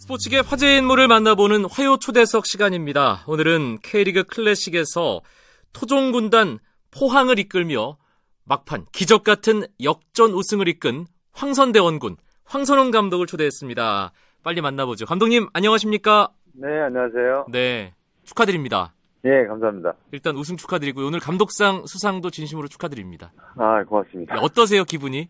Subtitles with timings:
[0.00, 3.22] 스포츠계 화제 인물을 만나보는 화요 초대석 시간입니다.
[3.26, 5.20] 오늘은 K리그 클래식에서
[5.74, 6.58] 토종군단
[6.90, 7.98] 포항을 이끌며
[8.44, 14.12] 막판 기적 같은 역전 우승을 이끈 황선대원군 황선홍 감독을 초대했습니다.
[14.42, 15.04] 빨리 만나보죠.
[15.04, 16.30] 감독님 안녕하십니까?
[16.54, 17.46] 네, 안녕하세요.
[17.50, 17.92] 네,
[18.24, 18.94] 축하드립니다.
[19.26, 19.92] 예, 감사합니다.
[20.12, 21.08] 일단 우승 축하드리고요.
[21.08, 23.32] 오늘 감독상 수상도 진심으로 축하드립니다.
[23.58, 24.34] 아, 고맙습니다.
[24.34, 25.28] 네, 어떠세요, 기분이?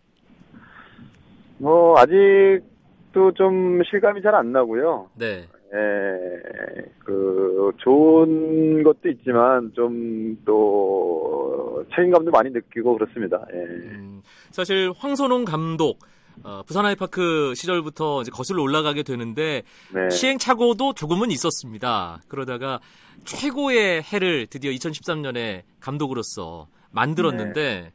[1.58, 2.69] 뭐, 아직
[3.12, 5.10] 도 좀 실감이 잘 안 나고요.
[5.14, 5.48] 네.
[5.72, 13.44] 예, 그, 좋은 것도 있지만, 좀, 또, 책임감도 많이 느끼고 그렇습니다.
[13.52, 13.56] 예.
[13.58, 16.00] 음, 사실 황선홍 감독
[16.42, 19.62] 어, 부산 아이파크 시절부터 이제 거슬러 올라가게 되는데
[19.94, 20.10] 네.
[20.10, 22.20] 시행착오도 조금은 있었습니다.
[22.28, 22.80] 그러다가
[23.24, 27.92] 최고의 해를 드디어 2013년에 감독으로서 만들었는데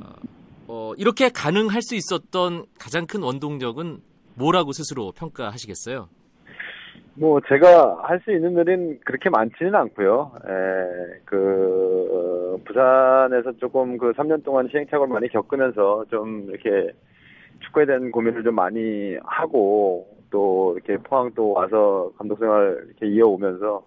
[0.00, 0.06] 어,
[0.66, 4.00] 어, 이렇게 가능할 수 있었던 가장 큰 원동력은
[4.36, 6.08] 뭐라고 스스로 평가하시겠어요?
[7.16, 10.32] 뭐, 제가 할 수 있는 일은 그렇게 많지는 않고요.
[10.48, 16.92] 예, 그, 부산에서 조금 그 3년 동안 시행착오를 많이 겪으면서 좀 이렇게
[17.60, 23.84] 축구에 대한 고민을 좀 많이 하고 또 이렇게 포항 또 와서 감독 생활 이렇게 이어오면서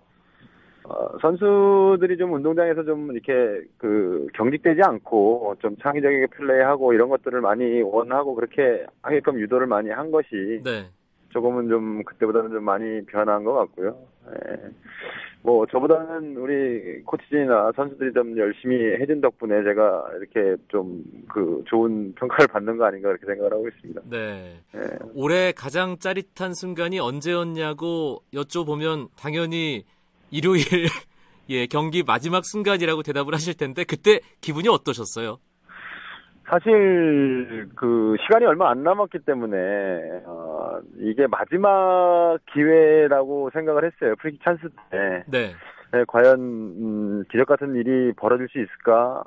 [0.90, 7.82] 어, 선수들이 좀 운동장에서 좀 이렇게 그 경직되지 않고 좀 창의적이게 플레이하고 이런 것들을 많이
[7.82, 10.86] 원하고 그렇게 하게끔 유도를 많이 한 것이 네.
[11.30, 13.98] 조금은 좀 그때보다는 좀 많이 변한 것 같고요.
[14.32, 14.58] 예.
[15.44, 21.04] 뭐 저보다는 우리 코치진이나 선수들이 좀 열심히 해준 덕분에 제가 이렇게 좀
[21.38, 24.02] 그 좋은 평가를 받는 거 아닌가 그렇게 생각을 하고 있습니다.
[24.10, 24.60] 네.
[24.76, 24.80] 예.
[25.14, 29.84] 올해 가장 짜릿한 순간이 언제였냐고 여쭤보면 당연히
[30.32, 30.64] 일요일
[31.50, 35.38] 예, 경기 마지막 순간이라고 대답을 하실 텐데 그때 기분이 어떠셨어요?
[36.50, 39.58] 사실 그 시간이 얼마 안 남았기 때문에
[40.26, 44.16] 어, 이게 마지막 기회라고 생각을 했어요.
[44.20, 45.54] 프리킥 찬스 때 네.
[45.92, 49.24] 네, 과연 음, 기적 같은 일이 벌어질 수 있을까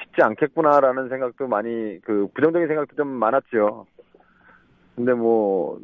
[0.00, 3.86] 쉽지 않겠구나라는 생각도 많이 그 부정적인 생각도 좀 많았죠.
[4.96, 5.78] 근데 뭐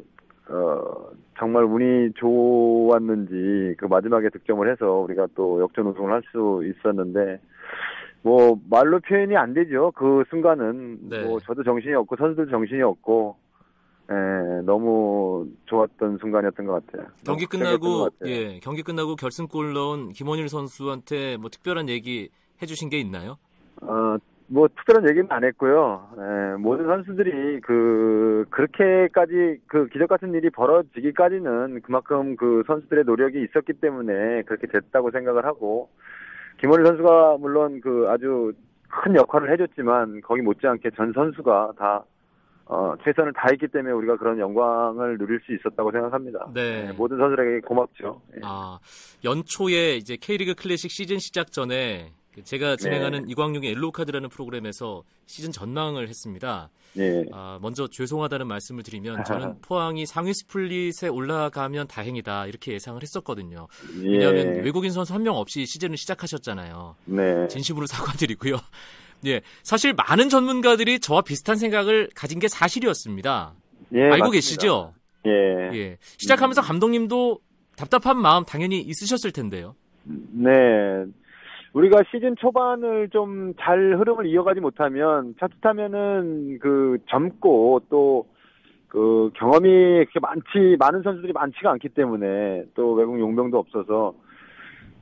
[0.49, 7.39] 어, 정말 운이 좋았는지 그 마지막에 득점을 해서 우리가 또 역전 우승을 할 수 있었는데
[8.23, 9.91] 뭐 말로 표현이 안 되죠.
[9.95, 11.23] 그 순간은 네.
[11.23, 13.35] 뭐 저도 정신이 없고 선수도 정신이 없고
[14.09, 17.07] 예, 너무 좋았던 순간이었던 것 같아요.
[17.25, 18.33] 경기 끝나고 것 같아요.
[18.33, 22.29] 예 경기 끝나고 결승골 넣은 김원일 선수한테 뭐 특별한 얘기
[22.61, 23.37] 해주신 게 있나요?
[23.81, 24.17] 어,
[24.49, 26.09] 뭐 특별한 얘기는 안 했고요.
[26.17, 33.73] 예, 모든 선수들이 그 그렇게까지 그 기적 같은 일이 벌어지기까지는 그만큼 그 선수들의 노력이 있었기
[33.73, 35.89] 때문에 그렇게 됐다고 생각을 하고
[36.61, 38.53] 김원일 선수가 물론 그 아주
[38.89, 42.05] 큰 역할을 해줬지만 거기 못지않게 전 선수가 다
[42.69, 46.49] 어, 최선을 다했기 때문에 우리가 그런 영광을 누릴 수 있었다고 생각합니다.
[46.53, 46.87] 네.
[46.87, 48.21] 예, 모든 선수들에게 고맙죠.
[48.35, 48.41] 예.
[48.43, 48.79] 아
[49.25, 55.51] 연초에 이제 K리그 클래식 시즌 시작 전에 그 제가 진행하는 이광용의 옐로우 카드라는 프로그램에서 시즌
[55.51, 56.69] 전망을 했습니다.
[56.97, 57.25] 예.
[57.31, 63.67] 아, 먼저 죄송하다는 말씀을 드리면 저는 포항이 상위 스플릿에 올라가면 다행이다 이렇게 예상을 했었거든요.
[64.01, 64.61] 왜냐하면 예.
[64.61, 66.95] 외국인 선수 한 명 없이 시즌을 시작하셨잖아요.
[67.05, 67.47] 네.
[67.49, 68.57] 진심으로 사과드리고요.
[69.25, 73.53] 예, 사실 많은 전문가들이 저와 비슷한 생각을 가진 게 사실이었습니다.
[73.93, 74.31] 예, 알고 맞습니다.
[74.31, 74.93] 계시죠?
[75.25, 75.31] 예.
[75.73, 75.97] 예.
[76.17, 77.39] 시작하면서 감독님도
[77.75, 79.75] 답답한 마음 당연히 있으셨을 텐데요.
[80.03, 80.49] 네.
[81.77, 88.25] 우리가 시즌 초반을 좀 잘 흐름을 이어가지 못하면 자칫하면은 그 젊고 또
[88.87, 94.13] 그 경험이 그렇게 많지 많은 선수들이 많지가 않기 때문에 또 외국 용병도 없어서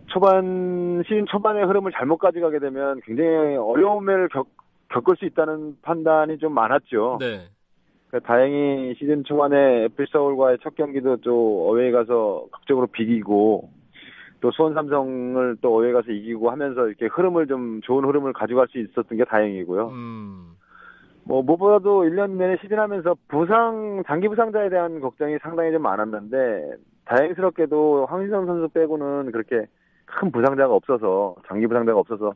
[0.07, 4.47] 초반 시즌 초반의 흐름을 잘못 가져가게 되면 굉장히 어려움을 겪,
[4.89, 7.17] 겪을 수 있다는 판단이 좀 많았죠.
[7.19, 7.41] 네.
[8.07, 13.69] 그러니까 다행히 시즌 초반에 FC 서울과의 첫 경기도 또 어웨이 가서 극적으로 비기고
[14.41, 18.77] 또 수원 삼성을 또 어웨이 가서 이기고 하면서 이렇게 흐름을 좀 좋은 흐름을 가져갈 수
[18.79, 19.87] 있었던 게 다행이고요.
[19.89, 20.55] 음.
[21.23, 26.75] 뭐 무엇보다도 1년 내내 시즌하면서 부상 장기 부상자에 대한 걱정이 상당히 좀 많았는데
[27.05, 29.65] 다행스럽게도 황희성 선수 빼고는 그렇게
[30.05, 32.33] 큰 부상자가 없어서 장기 부상자가 없어서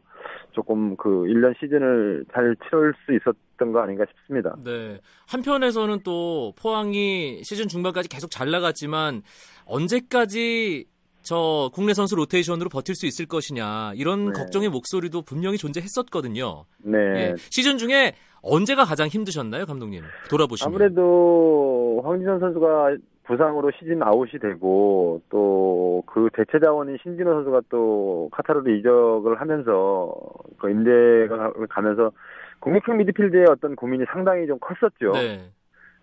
[0.52, 4.56] 조금 그 1년 시즌을 잘 치를 수 있었던 거 아닌가 싶습니다.
[4.64, 5.00] 네.
[5.28, 9.22] 한편에서는 또 포항이 시즌 중반까지 계속 잘 나갔지만
[9.66, 10.86] 언제까지
[11.22, 14.32] 저 국내 선수 로테이션으로 버틸 수 있을 것이냐 이런 네.
[14.34, 16.66] 걱정의 목소리도 분명히 존재했었거든요.
[16.80, 16.98] 네.
[16.98, 17.36] 예.
[17.38, 20.02] 시즌 중에 언제가 가장 힘드셨나요, 감독님?
[20.30, 20.74] 돌아보시면.
[20.74, 28.70] 아무래도 황진선 선수가 부상으로 시즌 아웃이 되고 또 그 대체 자원인 신진호 선수가 또 카타르로
[28.72, 30.14] 이적을 하면서
[30.58, 32.12] 그 임대가 가면서
[32.60, 35.12] 공격형 미드필드의 어떤 고민이 상당히 좀 컸었죠.
[35.14, 35.40] 네.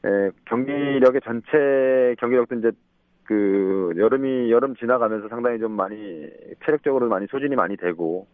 [0.06, 2.70] 예, 경기력의 전체 경기력도 이제
[3.26, 5.96] 그 여름이 여름 지나가면서 상당히 좀 많이
[6.64, 8.26] 체력적으로 많이 소진이 많이 되고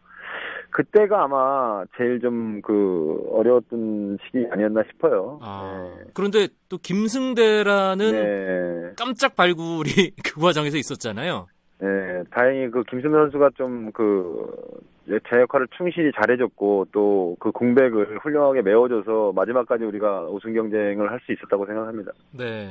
[0.70, 5.38] 그때가 아마 제일 좀 그 어려웠던 시기 아니었나 싶어요.
[5.42, 8.92] 아, 그런데 또 김승대라는 네.
[8.96, 9.90] 깜짝 발굴이
[10.24, 11.46] 그 과정에서 있었잖아요.
[11.80, 14.80] 네, 다행히 그 김승대 선수가 좀그
[15.28, 21.32] 제 역할을 충실히 잘해줬고 또 그 공백을 훌륭하게 메워줘서 마지막까지 우리가 우승 경쟁을 할 수
[21.32, 22.12] 있었다고 생각합니다.
[22.30, 22.68] 네.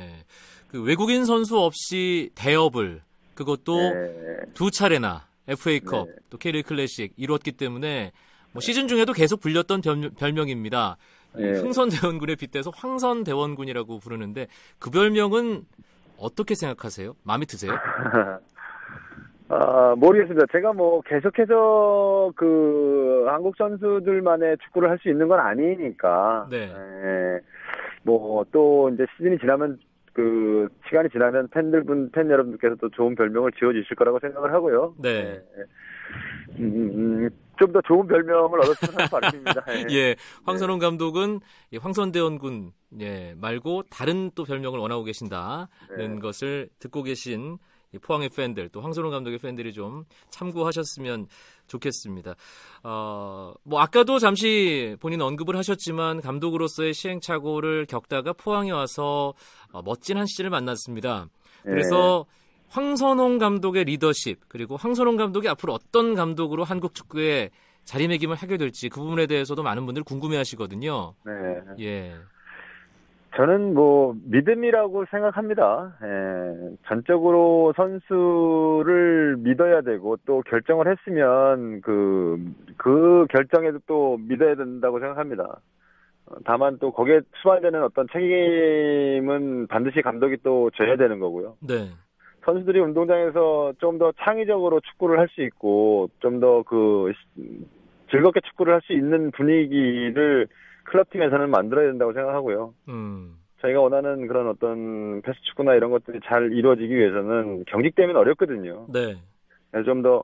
[0.72, 3.02] 그 외국인 선수 없이 대업을
[3.34, 4.38] 그것도 네.
[4.54, 6.14] 두 차례나 FA컵 네.
[6.30, 8.12] 또 K리그 클래식 이뤘기 때문에
[8.52, 9.82] 뭐 시즌 중에도 계속 불렸던
[10.18, 10.96] 별명, 입니다
[11.36, 11.52] 네.
[11.60, 14.46] 흥선대원군에 빗대서 황선대원군이라고 부르는데
[14.78, 15.64] 그 별명은
[16.18, 17.14] 어떻게 생각하세요?
[17.22, 17.72] 마음에 드세요?
[19.48, 20.46] 아, 모르겠습니다.
[20.52, 26.46] 제가 뭐 계속해서 그 한국 선수들만의 축구를 할 수 있는 건 아니니까.
[26.50, 26.72] 네.
[28.04, 29.78] 뭐 또 이제 시즌이 지나면
[30.12, 34.94] 그 시간이 지나면 팬들분 팬 여러분들께서 또 좋은 별명을 지어 주실 거라고 생각을 하고요.
[35.00, 35.40] 네.
[36.58, 39.64] 음, 좀더 좋은 별명을 얻었으면 하는 바람입니다.
[39.90, 39.94] 예.
[39.94, 45.66] 예, 황선홍 감독은 이 황선대원군 예, 말고 다른 또 별명을 원하고 계신다는
[45.96, 46.18] 네.
[46.18, 47.58] 것을 듣고 계신 이
[48.00, 51.26] 포항의 팬들 또 황선홍 감독의 팬들이 좀 참고하셨으면
[51.66, 52.34] 좋겠습니다.
[52.84, 59.34] 어, 뭐 아까도 잠시 본인 언급을 하셨지만 감독으로서의 시행착오를 겪다가 포항에 와서
[59.72, 61.28] 어, 멋진 한 시즌을 만났습니다.
[61.62, 62.26] 그래서
[62.68, 67.50] 황선홍 감독의 리더십 그리고 황선홍 감독이 앞으로 어떤 감독으로 한국 축구에
[67.84, 71.14] 자리매김을 하게 될지 그 부분에 대해서도 많은 분들이 궁금해하시거든요.
[71.24, 71.32] 네.
[71.80, 72.14] 예,
[73.36, 75.96] 저는 뭐 믿음이라고 생각합니다.
[76.02, 82.38] 예, 전적으로 선수를 믿어야 되고 또 결정을 했으면 그,
[82.76, 85.60] 그 결정에도 또 믿어야 된다고 생각합니다.
[86.26, 91.56] 어, 다만 또 거기에 수반되는 어떤 책임은 반드시 감독이 또 져야 되는 거고요.
[91.66, 91.88] 네,
[92.44, 97.12] 선수들이 운동장에서 좀 더 창의적으로 축구를 할 수 있고 좀 더 그
[98.10, 100.48] 즐겁게 축구를 할 수 있는 분위기를
[100.84, 102.74] 클럽팀에서는 만들어야 된다고 생각하고요.
[102.88, 108.86] 음, 저희가 원하는 그런 어떤 패스 축구나 이런 것들이 잘 이루어지기 위해서는 경직 때문에 어렵거든요.
[108.92, 109.16] 네,
[109.70, 110.22] 그래서 좀더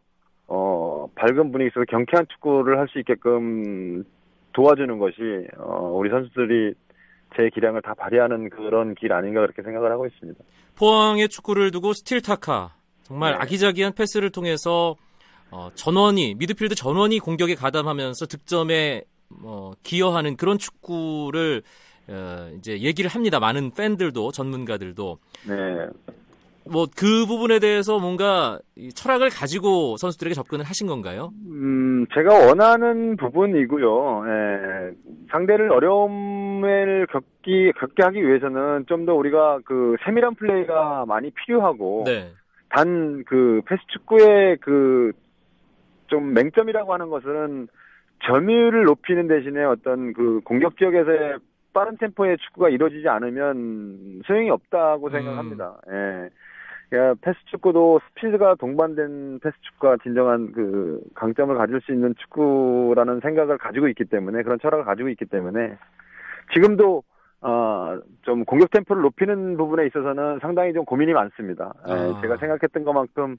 [0.48, 4.04] 어, 밝은 분위기 속에 경쾌한 축구를 할 수 있게끔
[4.54, 6.74] 도와주는 것이 어, 우리 선수들이
[7.36, 10.42] 제 기량을 다 발휘하는 그런 길 아닌가 그렇게 생각을 하고 있습니다.
[10.76, 13.38] 포항의 축구를 두고 스틸타카 정말 네.
[13.38, 14.96] 아기자기한 패스를 통해서
[15.50, 19.02] 어, 전원이 미드필드 전원이 공격에 가담하면서 득점에
[19.42, 21.62] 어, 기여하는 그런 축구를
[22.08, 23.38] 어, 이제 얘기를 합니다.
[23.38, 25.86] 많은 팬들도 전문가들도 네.
[26.64, 31.32] 뭐 그 부분에 대해서 뭔가 이 철학을 가지고 선수들에게 접근을 하신 건가요?
[31.46, 34.24] 음, 제가 원하는 부분이고요.
[34.26, 34.90] 예,
[35.30, 42.32] 상대를 어려움을 겪기, 겪게 하기 위해서는 좀 더 우리가 그 세밀한 플레이가 많이 필요하고, 네,
[42.70, 45.12] 단그 패스 축구의 그
[46.08, 47.68] 좀 맹점이라고 하는 것은
[48.24, 51.38] 점유율을 높이는 대신에 어떤 그 공격 지역에서의
[51.72, 55.12] 빠른 템포의 축구가 이루어지지 않으면 소용이 없다고 음.
[55.12, 55.76] 생각합니다.
[55.90, 56.30] 예.
[56.90, 63.58] 그러니까 패스 축구도 스피드가 동반된 패스 축구가 진정한 그 강점을 가질 수 있는 축구라는 생각을
[63.58, 65.76] 가지고 있기 때문에 그런 철학을 가지고 있기 때문에
[66.54, 67.02] 지금도
[67.40, 71.74] 어, 좀 공격 템포를 높이는 부분에 있어서는 상당히 좀 고민이 많습니다.
[71.88, 72.20] 예, 아.
[72.22, 73.36] 제가 생각했던 것만큼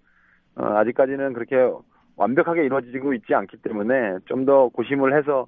[0.56, 1.56] 어, 아직까지는 그렇게
[2.20, 5.46] 완벽하게 이루어지고 있지 않기 때문에 좀 더 고심을 해서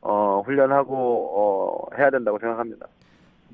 [0.00, 2.86] 어, 훈련하고 어, 해야 된다고 생각합니다.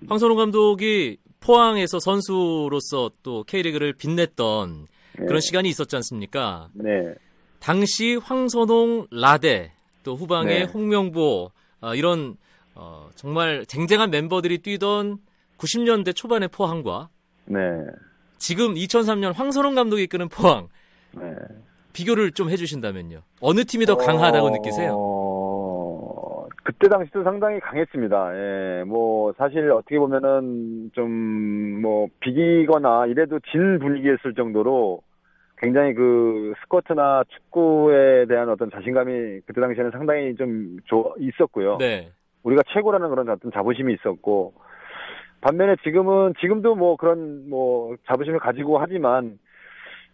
[0.08, 4.86] 황선홍 감독이 포항에서 선수로서 또 K리그를 빛냈던
[5.20, 5.24] 예.
[5.24, 6.68] 그런 시간이 있었지 않습니까?
[6.74, 7.14] 네.
[7.60, 10.64] 당시 황선홍, 라데, 또 후방의 네.
[10.64, 12.36] 홍명보 어, 이런
[12.74, 15.18] 어, 정말 쟁쟁한 멤버들이 뛰던
[15.58, 17.08] 90년대 초반의 포항과
[17.46, 17.58] 네.
[18.38, 20.68] 지금 2003년 황선홍 감독이 이끄는 포항
[21.12, 21.34] 네.
[21.94, 23.20] 비교를 좀 해주신다면요.
[23.40, 25.14] 어느 팀이 더 강하다고 어, 느끼세요?
[26.64, 28.30] 그때 당시도 상당히 강했습니다.
[28.80, 35.00] 예, 뭐, 사실 어떻게 보면은 좀 뭐, 비기거나 이래도 진 분위기였을 정도로
[35.58, 41.76] 굉장히 그 스쿼트나 축구에 대한 어떤 자신감이 그때 당시에는 상당히 좀 조- 있었고요.
[41.78, 42.10] 네,
[42.42, 44.54] 우리가 최고라는 그런 어떤 자부심이 있었고,
[45.42, 49.38] 반면에 지금은, 지금도 뭐 그런 뭐 자부심을 가지고 하지만,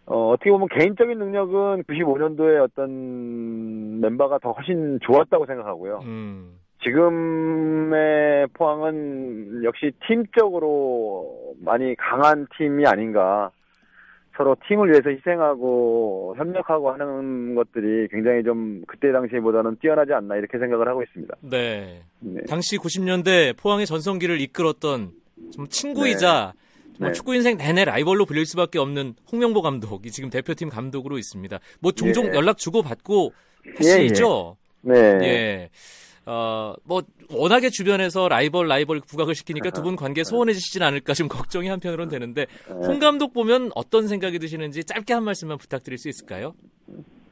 [0.05, 5.99] 어, 어떻게 보면 개인적인 능력은 95년도에 어떤 멤버가 더 훨씬 좋았다고 생각하고요.
[6.03, 13.51] 음, 지금의 포항은 역시 팀적으로 많이 강한 팀이 아닌가.
[14.37, 20.87] 서로 팀을 위해서 희생하고 협력하고 하는 것들이 굉장히 좀 그때 당시보다는 뛰어나지 않나 이렇게 생각을
[20.87, 21.35] 하고 있습니다.
[21.41, 22.01] 네.
[22.21, 22.41] 네.
[22.47, 25.11] 당시 90년대 포항의 전성기를 이끌었던
[25.53, 26.61] 좀 친구이자 네.
[27.13, 31.59] 축구 인생 내내 라이벌로 불릴 수밖에 없는 홍명보 감독이 지금 대표팀 감독으로 있습니다.
[31.79, 32.33] 뭐 종종 예.
[32.33, 33.33] 연락 주고 받고
[33.77, 34.57] 하시죠.
[34.87, 34.93] 예, 예.
[34.93, 35.25] 네.
[35.25, 35.69] 예.
[36.25, 37.01] 어, 뭐,
[37.33, 42.45] 워낙에 주변에서 라이벌, 라이벌 부각을 시키니까 두 분 관계 소원해지시진 않을까 좀 걱정이 한편으로는 되는데,
[42.69, 46.53] 홍 감독 보면 어떤 생각이 드시는지 짧게 한 말씀만 부탁드릴 수 있을까요?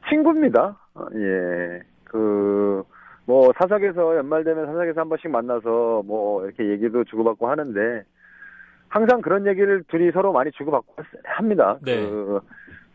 [0.08, 0.76] 친구입니다.
[0.94, 1.80] 어, 예.
[2.02, 2.82] 그,
[3.26, 8.02] 뭐, 사석에서 연말 되면 사석에서 한 번씩 만나서 뭐, 이렇게 얘기도 주고받고 하는데,
[8.90, 11.78] 항상 그런 얘기를 둘이 서로 많이 주고받고 합니다.
[11.82, 12.06] 네.
[12.06, 12.40] 그,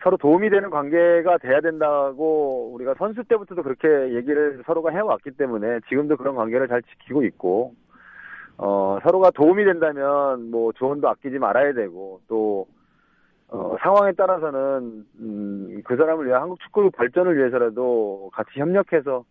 [0.04, 6.18] 서로 도움이 되는 관계가 돼야 된다고 우리가 선수 때부터도 그렇게 얘기를 서로가 해왔기 때문에 지금도
[6.18, 7.74] 그런 관계를 잘 지키고 있고
[8.58, 12.68] 어, 서로가 도움이 된다면 뭐 조언도 아끼지 말아야 되고 또
[13.48, 19.24] 어, 상황에 따라서는 음, 그 사람을 위한 한국 축구 발전을 위해서라도 같이 협력해서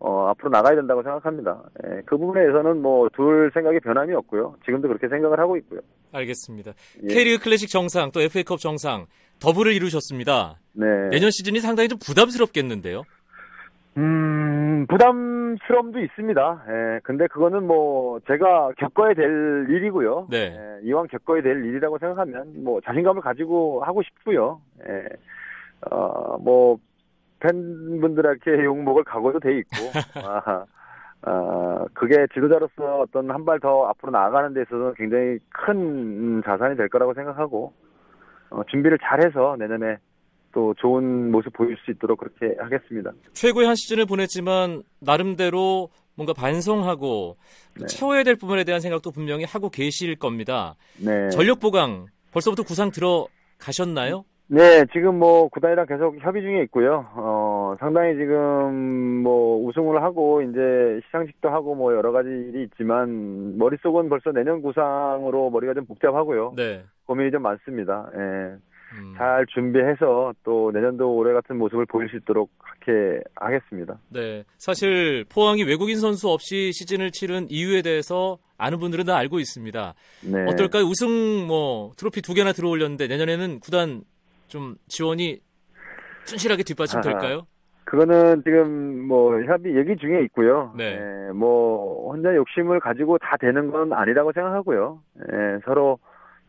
[0.00, 1.62] 어, 앞으로 나가야 된다고 생각합니다.
[1.84, 4.56] 예, 그 부분에서는 뭐 둘 생각이 변함이 없고요.
[4.64, 5.80] 지금도 그렇게 생각을 하고 있고요.
[6.12, 6.72] 알겠습니다.
[7.02, 7.06] 예.
[7.06, 9.06] K리그 클래식 정상 또 FA컵 정상
[9.40, 10.56] 더블을 이루셨습니다.
[10.72, 10.86] 네.
[11.10, 13.02] 내년 시즌이 상당히 좀 부담스럽겠는데요.
[13.96, 16.64] 음, 부담스러움도 있습니다.
[16.68, 20.28] 예, 근데 그거는 뭐, 제가 겪어야 될 일이고요.
[20.30, 20.56] 네.
[20.56, 24.60] 예, 이왕 겪어야 될 일이라고 생각하면, 뭐, 자신감을 가지고 하고 싶고요.
[24.88, 25.08] 예,
[25.90, 26.78] 어, 뭐,
[27.40, 29.76] 팬분들에게 욕먹을 각오도 돼 있고,
[30.24, 30.64] 아,
[31.22, 36.88] 아, 그게 지도자로서 어떤 한 발 더 앞으로 나아가는 데 있어서 굉장히 큰 자산이 될
[36.88, 37.72] 거라고 생각하고,
[38.50, 39.98] 어, 준비를 잘해서 내년에
[40.52, 43.12] 또 좋은 모습 보일 수 있도록 그렇게 하겠습니다.
[43.34, 47.36] 최고의 한 시즌을 보냈지만 나름대로 뭔가 반성하고
[47.78, 47.86] 네.
[47.86, 50.74] 채워야 될 부분에 대한 생각도 분명히 하고 계실 겁니다.
[50.98, 51.30] 네.
[51.30, 54.24] 전력 보강 벌써부터 구상 들어가셨나요?
[54.52, 57.06] 네, 지금 뭐 구단이랑 계속 협의 중에 있고요.
[57.14, 64.08] 어, 상당히 지금 뭐 우승을 하고 이제 시상식도 하고 뭐 여러 가지 일이 있지만 머릿속은
[64.08, 66.54] 벌써 내년 구상으로 머리가 좀 복잡하고요.
[66.56, 66.82] 네.
[67.06, 68.10] 고민이 좀 많습니다.
[68.12, 68.18] 예.
[68.18, 69.14] 음.
[69.16, 73.98] 잘 준비해서 또 내년도 올해 같은 모습을 보일 수 있도록 그렇게 하겠습니다.
[74.08, 74.42] 네.
[74.58, 79.94] 사실 포항이 외국인 선수 없이 시즌을 치른 이유에 대해서 아는 분들은 다 알고 있습니다.
[80.32, 80.44] 네.
[80.48, 80.82] 어떨까요?
[80.86, 84.02] 우승 뭐 트로피 두 개나 들어올렸는데 내년에는 구단
[84.50, 85.40] 좀 지원이
[86.26, 87.46] 튼실하게 뒷받침 될까요?
[87.84, 90.74] 그거는 지금 뭐 협의 얘기 중에 있고요.
[90.76, 90.98] 네.
[91.00, 95.00] 에, 뭐 혼자 욕심을 가지고 다 되는 건 아니라고 생각하고요.
[95.20, 95.98] 에, 서로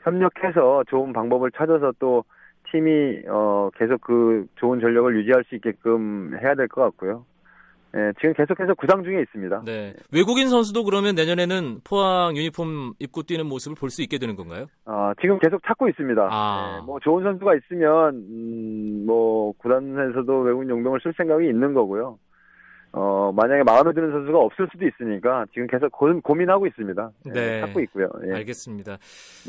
[0.04, 2.24] 협력해서 좋은 방법을 찾아서 또
[2.72, 7.26] 팀이 어 계속 그 좋은 전력을 유지할 수 있게끔 해야 될 것 같고요.
[7.94, 9.64] 예, 지금 계속해서 구상 중에 있습니다.
[9.66, 9.94] 네.
[10.14, 14.68] 외국인 선수도 그러면 내년에는 포항 유니폼 입고 뛰는 모습을 볼 수 있게 되는 건가요?
[14.86, 16.30] 아, 지금 계속 찾고 있습니다.
[16.32, 16.78] 아.
[16.80, 22.18] 예, 뭐 좋은 선수가 있으면 음, 뭐 구단에서도 외국인 용병을 쓸 생각이 있는 거고요.
[22.94, 27.12] 어, 만약에 마음에 드는 선수가 없을 수도 있으니까 지금 계속 고, 민하고 있습니다.
[27.28, 27.62] 예, 네.
[27.62, 28.10] 찾고 있고요.
[28.28, 28.34] 예.
[28.36, 28.98] 알겠습니다.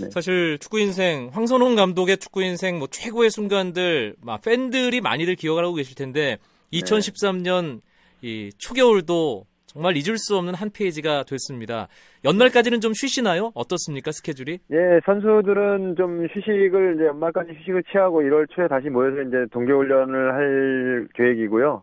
[0.01, 0.11] 네.
[0.11, 5.97] 사실 축구 인생 황선홍 감독의 축구 인생 뭐 최고의 순간들 막 팬들이 많이들 기억하고 계실
[5.97, 6.39] 텐데
[6.73, 7.92] 2013년 네.
[8.23, 11.89] 이 초겨울도 정말 잊을 수 없는 한 페이지가 됐습니다.
[12.25, 13.53] 연말까지는 좀 쉬시나요?
[13.55, 14.59] 어떻습니까 스케줄이?
[14.71, 21.09] 예, 선수들은 좀 휴식을 이제 연말까지 휴식을 취하고 1월 초에 다시 모여서 이제 동계훈련을 할
[21.15, 21.83] 계획이고요.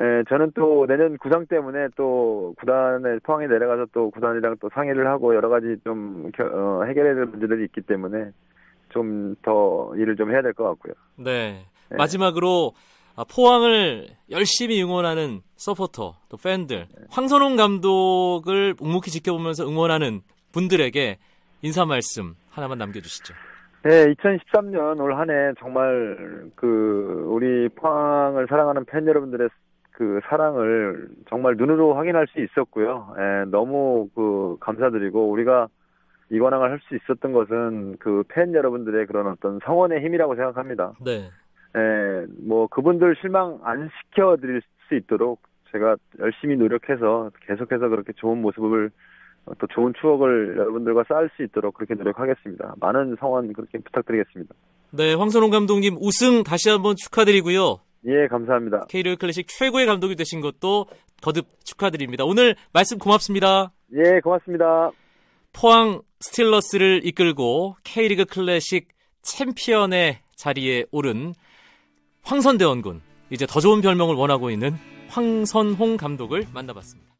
[0.00, 5.36] 예, 저는 또 내년 구상 때문에 또 구단에 포항에 내려가서 또 구단이랑 또 상의를 하고
[5.36, 8.30] 여러 가지 좀 어, 해결해야 될 문제들이 있기 때문에
[8.90, 10.94] 좀 더 일을 좀 해야 될 것 같고요.
[11.16, 11.64] 네.
[11.92, 11.96] 예.
[11.96, 21.18] 마지막으로 아, 포항을 열심히 응원하는 서포터, 또 팬들, 황선홍 감독을 묵묵히 지켜보면서 응원하는 분들에게
[21.62, 23.34] 인사 말씀 하나만 남겨주시죠.
[23.84, 29.48] 네, 2013년 올 한 해 정말 그 우리 포항을 사랑하는 팬 여러분들의
[29.92, 33.14] 그 사랑을 정말 눈으로 확인할 수 있었고요.
[33.18, 35.68] 예, 너무 그 감사드리고 우리가
[36.30, 40.94] 이 관왕을 할 수 있었던 것은 그 팬 여러분들의 그런 어떤 성원의 힘이라고 생각합니다.
[41.04, 41.30] 네.
[41.76, 45.40] 예, 뭐 그분들 실망 안 시켜드릴 수 있도록
[45.72, 48.90] 제가 열심히 노력해서 계속해서 그렇게 좋은 모습을
[49.58, 52.76] 또 좋은 추억을 여러분들과 쌓을 수 있도록 그렇게 노력하겠습니다.
[52.80, 54.54] 많은 성원 그렇게 부탁드리겠습니다.
[54.92, 57.80] 네, 황선홍 감독님 우승 다시 한번 축하드리고요.
[58.06, 58.86] 예, 감사합니다.
[58.88, 60.86] K리그 클래식 최고의 감독이 되신 것도
[61.22, 62.24] 거듭 축하드립니다.
[62.24, 63.72] 오늘 말씀 고맙습니다.
[63.94, 64.90] 예, 고맙습니다.
[65.52, 68.88] 포항 스틸러스를 이끌고 K리그 클래식
[69.22, 71.32] 챔피언의 자리에 오른
[72.24, 74.76] 황선대원군 이제 더 좋은 별명을 원하고 있는
[75.08, 77.04] 황선홍 감독을 만나봤습니다.